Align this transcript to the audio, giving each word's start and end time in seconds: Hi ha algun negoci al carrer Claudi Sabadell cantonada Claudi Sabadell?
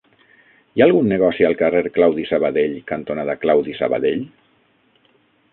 Hi 0.77 0.83
ha 0.83 0.85
algun 0.85 1.09
negoci 1.11 1.45
al 1.49 1.57
carrer 1.59 1.83
Claudi 1.99 2.25
Sabadell 2.31 2.73
cantonada 2.93 3.39
Claudi 3.45 3.79
Sabadell? 3.83 4.29